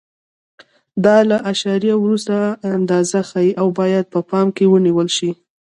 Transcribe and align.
دا 1.05 1.17
له 1.29 1.37
اعشاریه 1.49 1.95
وروسته 1.99 2.35
اندازه 2.77 3.19
ښیي 3.29 3.51
او 3.61 3.67
باید 3.79 4.05
په 4.13 4.19
پام 4.29 4.47
کې 4.55 4.65
ونیول 4.71 5.07
شي. 5.17 5.31